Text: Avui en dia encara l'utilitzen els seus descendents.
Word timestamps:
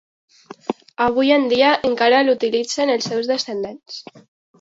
Avui 1.07 1.33
en 1.35 1.45
dia 1.51 1.73
encara 1.89 2.21
l'utilitzen 2.29 2.93
els 2.95 3.11
seus 3.11 3.29
descendents. 3.33 4.01